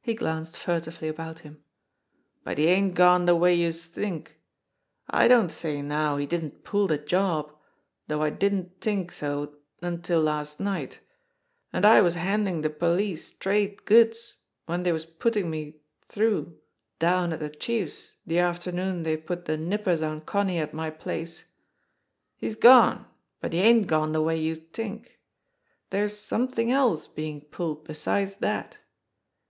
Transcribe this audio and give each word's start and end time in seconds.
He 0.00 0.14
glanced 0.14 0.56
furtively 0.56 1.06
about 1.08 1.40
him. 1.40 1.62
"But 2.44 2.56
he 2.56 2.68
ain't 2.68 2.94
gone 2.94 3.26
de 3.26 3.36
way 3.36 3.54
youse 3.54 3.88
t'ink. 3.88 4.40
I 5.10 5.28
don't 5.28 5.52
say 5.52 5.82
now 5.82 6.16
he 6.16 6.24
didn't 6.24 6.64
pull 6.64 6.86
de 6.86 6.96
job, 6.96 7.54
though 8.08 8.22
I 8.22 8.30
didn't 8.30 8.80
t'ink 8.80 9.12
so 9.12 9.56
until 9.82 10.22
last 10.22 10.60
night; 10.60 11.00
an' 11.74 11.84
I 11.84 12.00
was 12.00 12.14
handin' 12.14 12.62
de 12.62 12.70
police 12.70 13.26
straight 13.26 13.84
goods 13.84 14.38
w'en 14.66 14.82
dey 14.84 14.92
was 14.92 15.04
puttin' 15.04 15.50
me 15.50 15.82
through 16.08 16.40
80 16.40 16.42
JIMMIE 16.48 16.54
DALE 17.00 17.22
AND 17.24 17.32
THE 17.32 17.36
PHANTOM 17.36 17.50
CLUE 17.50 17.50
down 17.50 17.50
at 17.50 17.52
de 17.52 17.58
Chief's 17.58 18.14
de 18.26 18.38
afternoon 18.38 19.02
dey 19.02 19.16
put 19.18 19.44
de 19.44 19.58
nippers 19.58 20.00
on 20.02 20.22
Con* 20.22 20.46
nie 20.46 20.56
at 20.58 20.72
my 20.72 20.88
place. 20.88 21.44
He's 22.38 22.56
gone 22.56 23.04
but 23.42 23.52
he 23.52 23.58
ain't 23.60 23.86
gone 23.88 24.12
de 24.12 24.22
way 24.22 24.38
youse 24.38 24.60
t'ink. 24.72 25.20
Dere's 25.90 26.18
somethin' 26.18 26.70
else 26.70 27.06
bein' 27.06 27.42
pulled 27.42 27.84
besides 27.84 28.36
dat. 28.36 28.78